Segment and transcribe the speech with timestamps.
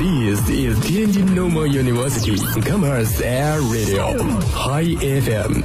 [0.00, 4.16] This is Tianjin Normal University Commerce Air Radio
[4.48, 5.60] High FM。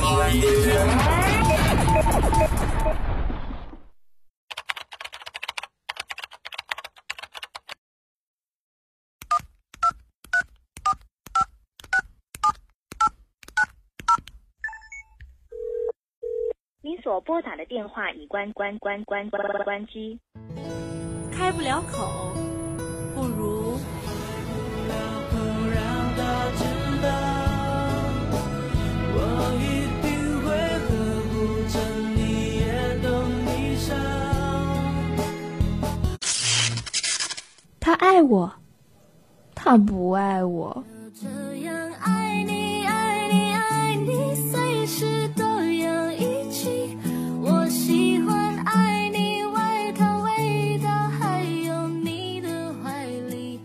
[16.81, 20.19] 您所拨打的电话已关关关关关关机。
[21.31, 22.44] 开不了口，
[37.95, 38.51] 爱我，
[39.53, 40.83] 他不爱我。
[41.13, 46.97] 这样爱你，爱你，爱你，随时都要一起。
[47.41, 53.59] 我喜欢爱你外套味道，还有你的怀里。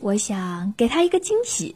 [0.00, 1.74] 我想给他一个惊喜。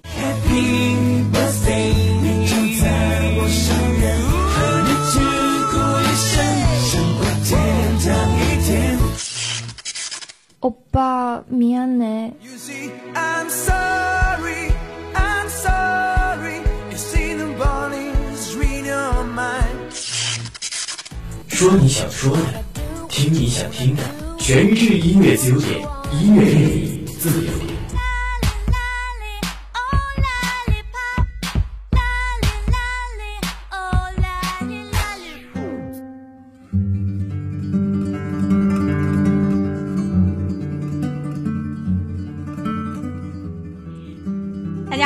[17.37, 19.91] The bodies read your mind.
[21.49, 22.43] 说你想说的，
[23.09, 24.03] 听你想听的，
[24.39, 25.81] 全日制音乐自由点，
[26.13, 27.72] 音乐恋你自由点。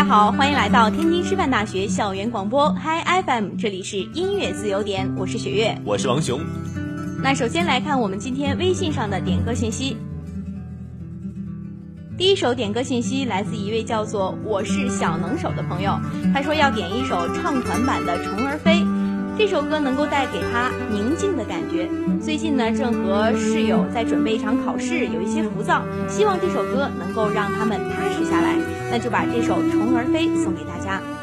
[0.09, 5.77] 好，欢迎来到天津师范大学校园广播 Hi FM，这里是音乐自由点，我是雪月。
[5.85, 6.41] 我是王雄。
[7.21, 9.97] 那首先来看我们今天微信上的点歌信息。
[12.17, 15.99] 第一首点歌信息来自一位叫做我是小能手的朋友，
[16.33, 18.75] 他说要点一首唱团版的《虫儿飞》，
[19.37, 21.91] 这首歌能够带给他宁静的感觉。
[22.23, 27.81] 最近呢，正和室友在准备一场考试，有一些浮躁，希望这首歌能够让他们。
[28.97, 31.16] 那就把这首《虫儿飞》送给大家。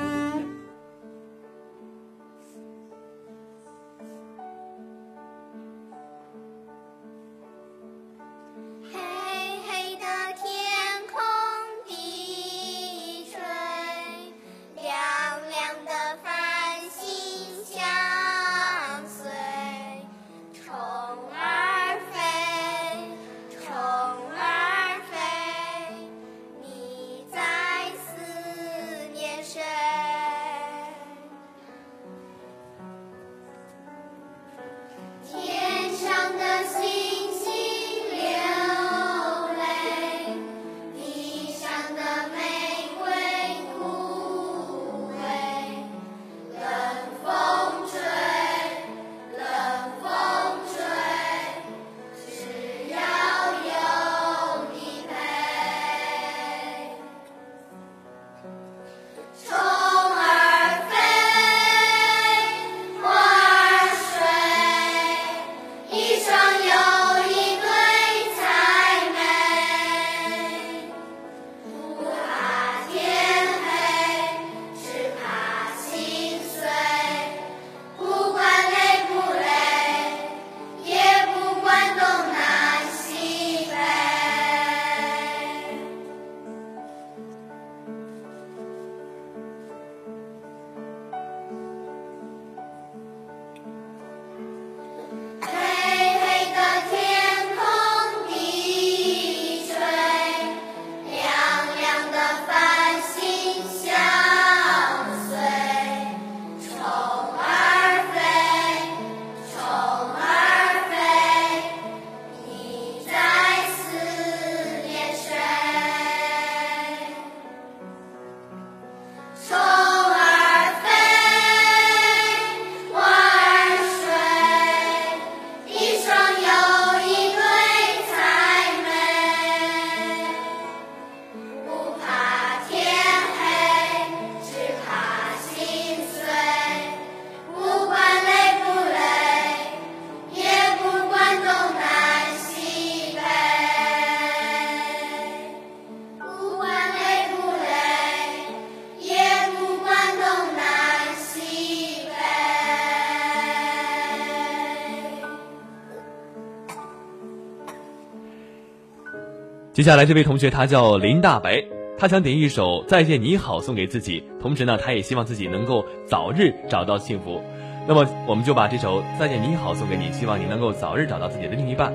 [159.83, 161.61] 接下来这位同学他叫林大白，
[161.97, 167.41] 他想点一首《再见你好》送给自己，同时呢，他也希望自己能够早日找到幸福。
[167.85, 171.93] 那么，我们就把这首《再见你好》送给你，希望你能够早日找到自己的另一半。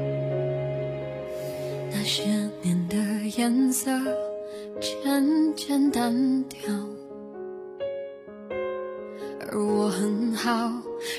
[1.91, 2.25] 那些
[2.61, 2.97] 年的
[3.39, 3.91] 颜色
[4.83, 5.01] 渐
[5.57, 6.61] 渐淡掉，
[9.51, 10.71] 而我很好，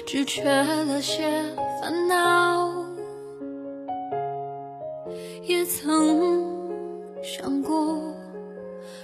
[0.06, 1.24] 只缺了些
[1.82, 2.78] 烦恼。
[5.48, 6.19] 也曾
[7.50, 8.14] 想过，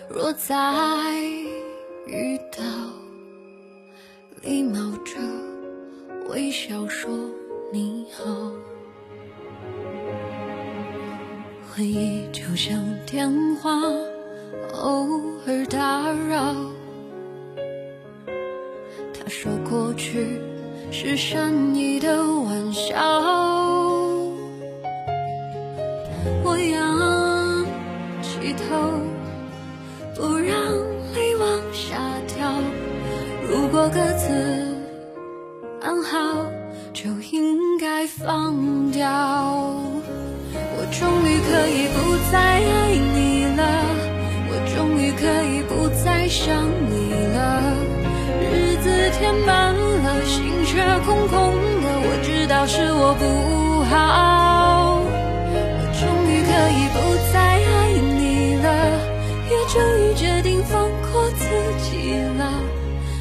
[0.08, 0.56] 若再
[2.06, 2.64] 遇到，
[4.44, 5.16] 礼貌着
[6.30, 7.10] 微笑说
[7.74, 8.52] 你好。
[11.72, 13.72] 回忆就像电话，
[14.76, 15.10] 偶
[15.48, 16.54] 尔打扰。
[19.12, 20.40] 他说过去
[20.92, 22.96] 是善意的玩笑，
[53.20, 55.00] 不好。
[55.02, 55.58] 我
[56.00, 56.96] 终于可以不
[57.32, 58.66] 再爱你了，
[59.50, 60.74] 也终于决定放
[61.12, 61.44] 过自
[61.84, 62.42] 己了。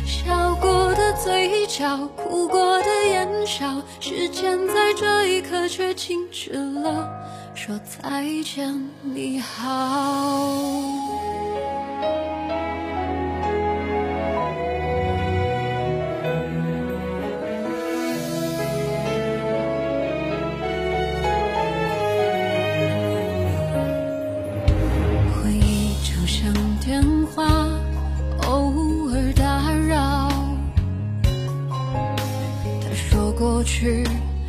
[0.06, 7.08] 笑过的嘴角，哭过的眼角，时间在这一刻却静止了。
[7.55, 10.49] 说再见，你好。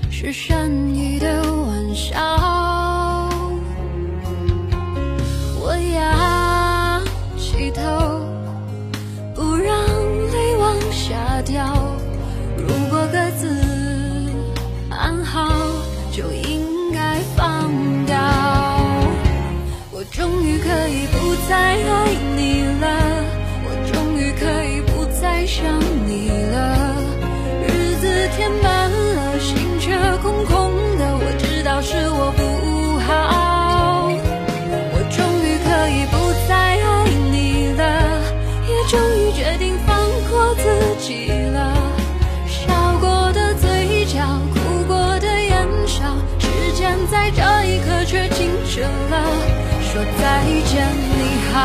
[0.10, 2.16] 是善意的玩笑。
[5.60, 7.04] 我仰
[7.38, 7.82] 起头，
[9.36, 9.78] 不让
[10.32, 11.76] 泪往下掉。
[12.58, 13.50] 如果各自
[14.90, 15.52] 安好，
[16.14, 17.70] 就应该放
[18.06, 18.18] 掉。
[19.92, 22.88] 我终于可以不再爱你了，
[23.66, 25.66] 我终于可以不再想
[48.76, 49.16] 着了。
[49.82, 50.86] 说再见，
[51.18, 51.20] 你
[51.54, 51.56] 好。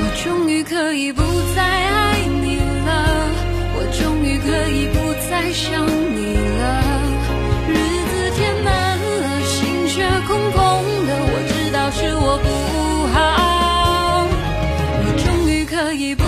[0.00, 1.22] 我终于可以不
[15.96, 16.23] 终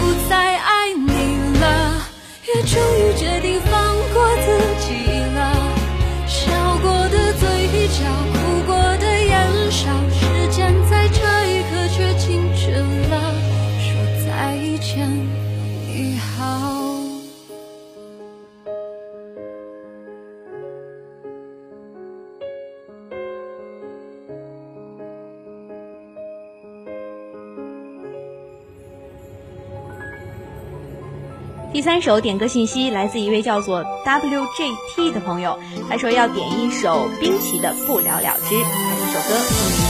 [31.86, 35.56] 三首点歌信息来自一位叫做 WJT 的朋友，
[35.88, 39.86] 他说要点一首冰淇的《不了了之》，把这首歌送给你。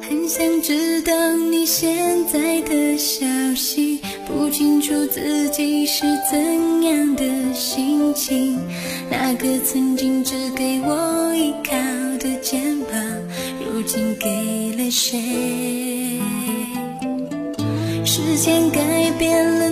[0.00, 1.12] 很想知道
[1.50, 8.58] 你现在的消息，不清楚自己是怎样的心情。
[9.10, 11.76] 那个曾经只给我依靠
[12.18, 12.69] 的肩
[13.80, 14.28] 膀，如今给
[14.76, 15.18] 了谁？
[18.04, 19.70] 时间改变了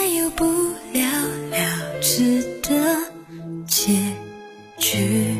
[0.00, 0.44] 不再有不
[0.94, 1.02] 了
[1.50, 3.12] 了之的
[3.66, 3.92] 结
[4.78, 5.36] 局。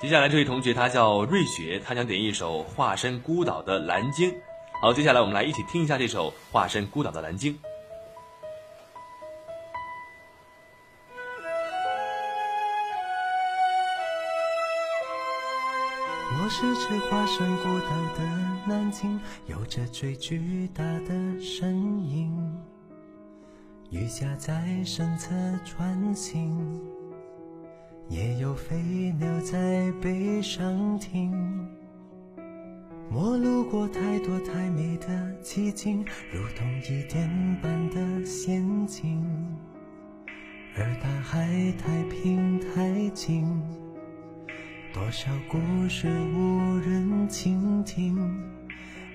[0.00, 4.28] 接下来这位同学他叫瑞雪，他想点一首《化身孤岛的蓝鲸》。
[4.82, 7.54] 好，接下来我们来一起听一下这首《化身孤岛的蓝鲸》。
[16.90, 18.24] 是只化身孤岛的
[18.66, 22.36] 南京，有着最巨大的身影。
[23.90, 25.32] 雨下在身侧
[25.64, 26.80] 穿行，
[28.08, 28.74] 也有飞
[29.20, 31.32] 鸟在背上停。
[33.12, 39.24] 我路过太多太美的奇景，如同一点般的仙境，
[40.76, 43.62] 而大海太平太静。
[44.92, 48.16] 多少故事无人倾听，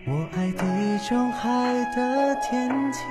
[0.06, 0.64] 我爱地
[1.10, 1.50] 中海
[1.94, 3.04] 的天晴，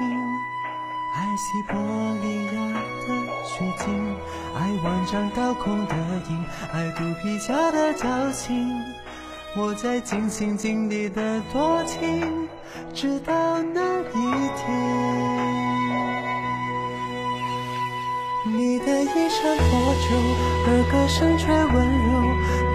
[1.14, 1.76] 爱西伯
[2.22, 2.72] 利亚
[3.06, 3.08] 的
[3.44, 4.16] 雪景，
[4.56, 5.94] 爱万丈高空的
[6.30, 8.70] 鹰，爱肚皮下的侥幸。
[9.56, 12.48] 我在尽心尽力的多情，
[12.94, 15.33] 直到那一天。
[18.56, 20.14] 你的衣衫破旧，
[20.66, 21.74] 而歌声却温
[22.06, 22.22] 柔，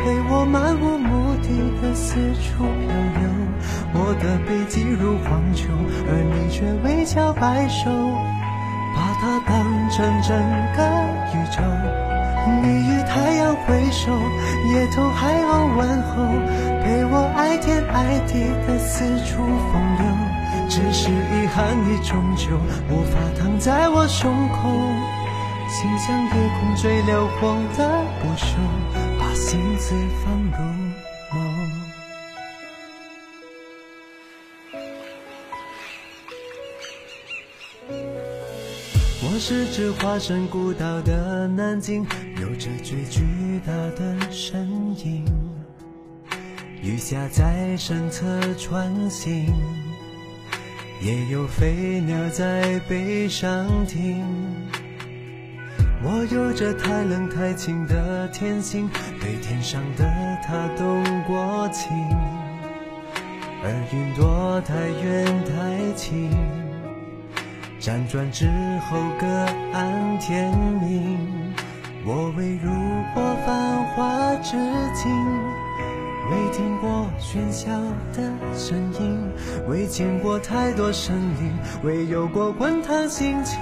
[0.03, 1.47] 陪我漫无目的
[1.81, 3.23] 的四处漂流。
[3.93, 5.71] 我的背脊如荒丘，
[6.03, 7.89] 而你却微笑摆首，
[8.93, 9.55] 把它当
[9.89, 10.35] 成整
[10.75, 10.83] 个
[11.31, 11.63] 宇宙。
[12.61, 14.11] 你与太阳挥手，
[14.73, 16.27] 也同海鸥问候，
[16.83, 18.33] 陪我爱天爱地
[18.67, 19.39] 的四处
[19.71, 20.03] 风流。
[20.67, 22.51] 只是遗憾，你终究
[22.91, 24.67] 无法躺在我胸口。
[25.69, 28.57] 心像夜空最辽阔的不朽，
[29.19, 29.93] 把心思
[30.25, 30.57] 放入
[31.31, 31.69] 梦。
[39.21, 42.03] 我是只化身孤岛的南京，
[42.41, 43.21] 有着最巨
[43.63, 44.67] 大的身
[45.05, 45.23] 影。
[46.81, 49.53] 雨下在身侧穿行，
[50.99, 54.25] 也有飞鸟在背上停。
[56.01, 58.89] 我有着太冷太清的天性，
[59.19, 60.05] 对天上的
[60.41, 61.91] 他动过情，
[63.61, 66.31] 而云朵太远太轻，
[67.81, 68.45] 辗转之
[68.89, 69.27] 后各
[69.73, 71.17] 安天命。
[72.05, 72.71] 我未入
[73.13, 74.55] 过繁华之
[74.95, 75.11] 境，
[76.31, 77.69] 未听过喧嚣
[78.13, 79.19] 的声音，
[79.67, 81.53] 未见过太多生灵，
[81.83, 83.59] 未有过滚烫心情。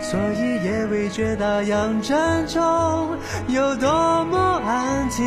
[0.00, 3.16] 所以也未觉大洋正中
[3.48, 5.24] 有多么安静。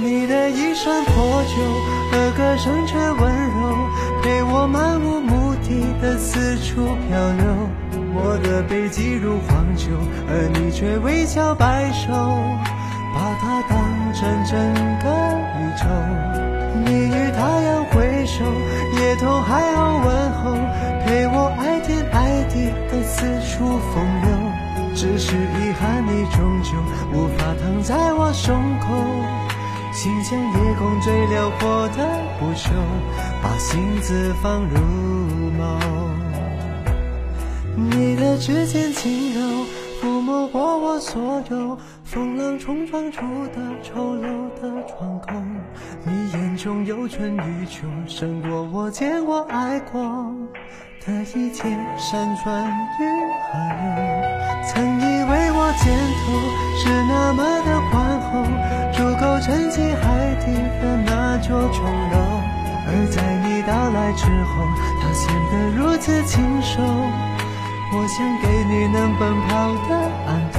[0.00, 1.52] 你的衣衫破旧，
[2.12, 3.20] 而歌声却温
[3.50, 3.58] 柔，
[4.22, 7.68] 陪我漫无目的的四处漂流。
[8.14, 9.90] 我的背脊如荒丘，
[10.28, 12.10] 而你却微笑摆首，
[13.14, 13.78] 把它当
[14.14, 14.58] 成整
[15.02, 15.06] 个
[15.58, 15.84] 宇宙。
[16.84, 18.44] 你与太阳挥手，
[18.96, 19.87] 街头还好
[23.18, 24.28] 四处风流。
[24.94, 26.72] 只是遗憾，你终究
[27.12, 28.86] 无法躺在我胸口。
[29.92, 32.08] 心像夜空最辽阔的
[32.38, 32.70] 不朽，
[33.42, 34.76] 把心字放入
[35.58, 35.78] 眸。
[37.76, 39.64] 你的指尖轻柔，
[40.00, 45.32] 抚摸过我所有风浪冲撞出的丑陋的疮口。
[46.04, 50.00] 你眼中有春与秋，胜过我见过爱过
[51.04, 51.64] 的一切
[51.96, 52.66] 山川
[52.98, 53.02] 与
[53.46, 53.86] 河流。
[54.66, 55.84] 曾以为我肩
[56.20, 56.24] 头
[56.76, 58.30] 是那么的宽厚，
[58.92, 60.04] 足够撑起海
[60.44, 60.46] 底
[60.80, 62.16] 的那座琼楼。
[62.90, 64.50] 而在你到来之后，
[65.00, 66.82] 它显得如此清瘦。
[67.90, 69.90] 我想给你能奔跑的
[70.26, 70.56] 岸头，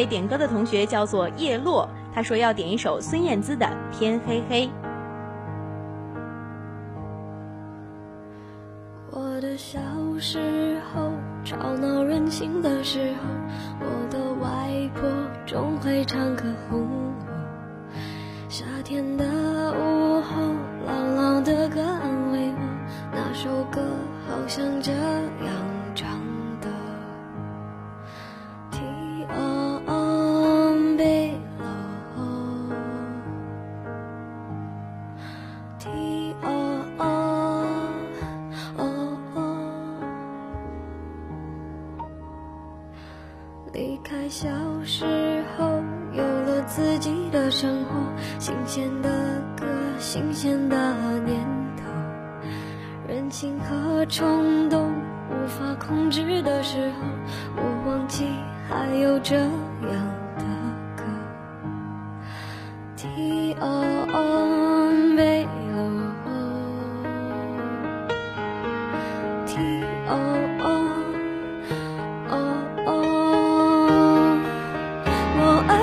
[0.00, 4.66] 位点歌的同学叫做叶落，他说要点一首孙燕姿的《天黑黑》。
[9.10, 9.78] 我的小
[10.18, 11.12] 时候，
[11.44, 13.28] 吵闹任性的时候，
[13.80, 15.06] 我的外婆
[15.44, 17.12] 总会唱歌哄我。
[18.48, 20.40] 夏天的午后，
[20.86, 22.58] 朗朗的歌安慰我，
[23.12, 23.82] 那首歌
[24.26, 24.92] 好像这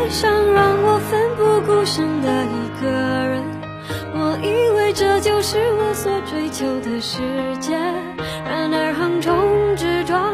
[0.10, 3.44] 上让我奋不顾身的一个人，
[4.14, 7.22] 我以为这就是我所追求的世
[7.60, 7.78] 界。
[8.46, 10.34] 然而横冲直撞，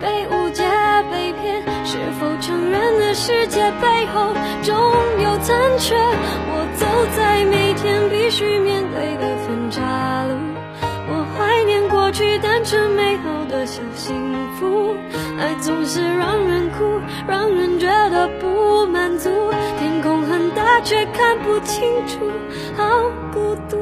[0.00, 0.62] 被误解、
[1.10, 4.76] 被骗，是否承认了世界背后总
[5.22, 5.96] 有残缺？
[5.96, 9.80] 我走在每天必须面对的分岔
[10.24, 10.36] 路，
[11.08, 14.14] 我怀念过去单纯美好的小幸
[14.60, 14.94] 福。
[15.40, 18.28] 爱总是让人哭，让人觉得
[19.24, 19.30] 足。
[19.78, 22.30] 天空很大，却看不清楚，
[22.76, 23.78] 好孤独。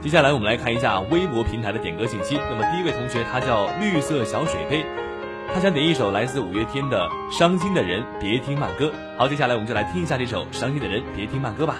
[0.00, 2.38] 接下来我们来看一下微博平台的点歌信息。
[2.48, 4.86] 那么第一位同学他叫绿色小水杯，
[5.52, 8.86] 他想点一首来自五月天的《伤心的人别听慢歌》。
[9.18, 11.78] 好，接下来我们就来听一下这首《伤心的人别听慢歌》吧。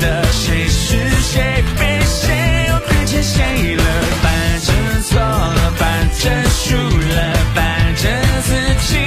[0.00, 1.64] 的，谁是谁？
[1.78, 2.66] 被谁。
[2.68, 3.74] 又亏欠谁。
[3.76, 3.84] 了？
[4.22, 4.26] 反
[4.60, 5.86] 正错了，反
[6.18, 8.10] 正输了，反正
[8.42, 8.50] 自
[8.86, 8.98] 己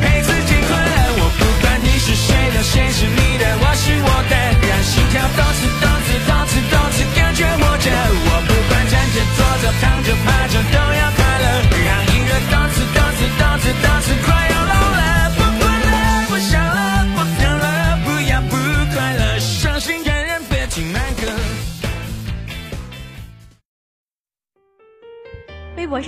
[0.00, 0.96] 陪自己快乐。
[1.18, 2.34] 我不管你是谁。
[2.54, 2.90] 的，谁。
[2.90, 4.34] 是你的，我是我的，
[4.66, 7.86] 让心跳动次动次动次动次，感觉活着。
[8.26, 10.76] 我不管站着、坐着、躺着、趴着，都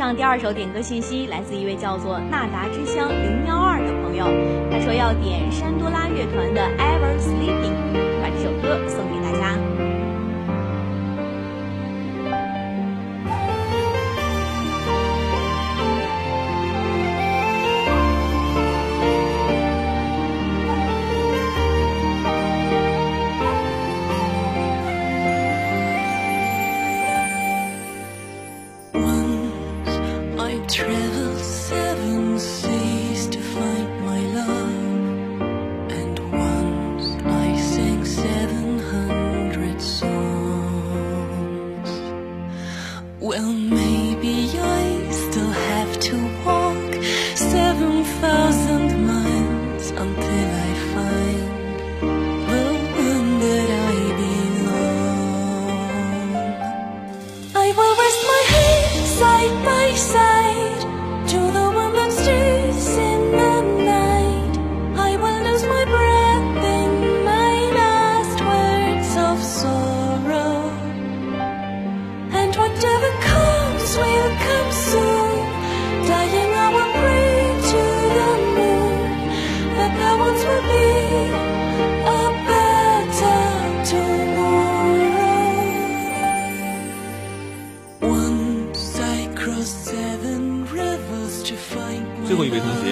[0.00, 4.24] 上第二首点歌信息来自一位叫做纳达之乡零幺二的朋友，
[4.72, 7.76] 他说要点山多拉乐团的《Ever Sleeping》，
[8.22, 9.19] 把这首歌送给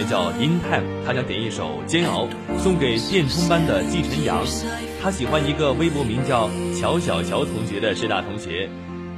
[0.09, 2.27] 叫 In Time，他想点一首《煎熬》，
[2.59, 4.43] 送给电通班的季晨阳。
[5.03, 6.49] 他喜欢一个微博名叫
[6.81, 8.69] 乔小乔同学的师大同学。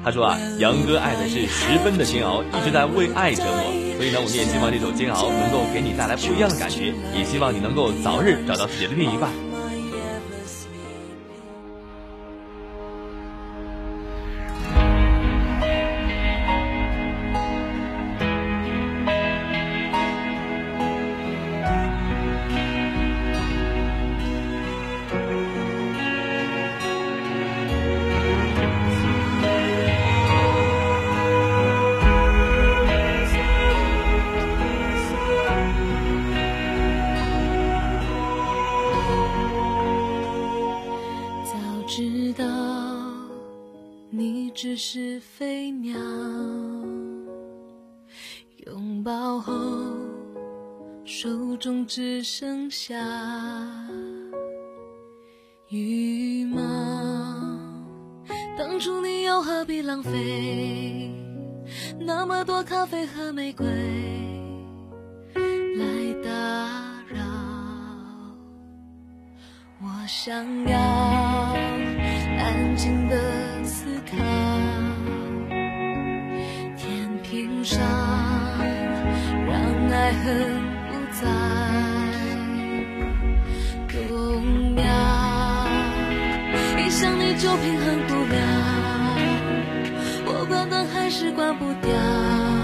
[0.03, 3.73] 他说啊，杨哥爱的是十分的煎熬，一直在为爱折磨。
[3.97, 9.50] 所以呢，我们也希望这首《煎熬》能够给你带来不一样的感觉，也希望你能够早日找到自己的另一半。
[51.87, 52.95] 只剩下
[55.69, 56.61] 羽毛。
[58.59, 61.11] 当初你又何必浪费
[61.99, 63.67] 那么多咖啡和玫瑰
[65.77, 65.85] 来
[66.23, 66.31] 打
[67.09, 67.21] 扰？
[69.83, 70.79] 我想要
[72.39, 74.17] 安静的思考，
[76.77, 77.81] 天平上
[79.47, 80.25] 让爱很
[80.89, 81.27] 不在，
[87.41, 88.37] 就平衡不了，
[90.27, 92.60] 我关灯还是关不掉。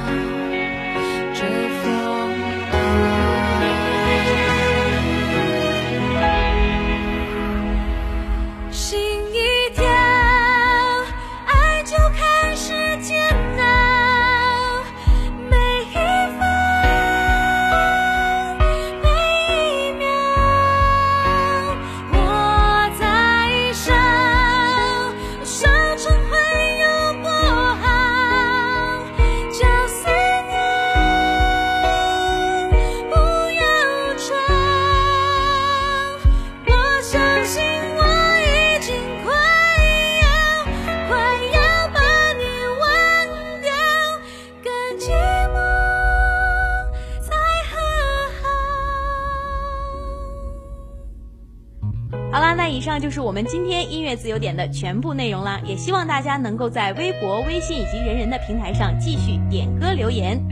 [53.37, 55.61] 们今天音乐自由点的全部内容啦。
[55.63, 60.43] 也希望大家能够在微博、微信以及人人的平台上继续点歌留言。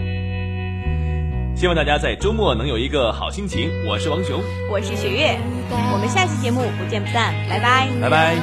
[1.56, 3.70] 希望大家在周末能有一个好心情。
[3.88, 4.38] 我是王雄，
[4.70, 5.34] 我是雪月，
[5.94, 8.36] 我们下期节目不见不散，拜拜，拜拜。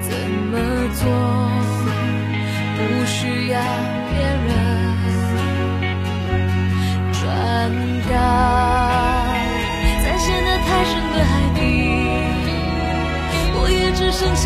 [0.00, 0.12] 怎
[0.50, 0.58] 么
[0.92, 1.06] 做
[2.74, 3.60] 不需要
[4.10, 4.65] 别人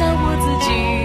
[0.05, 1.00] 我自己。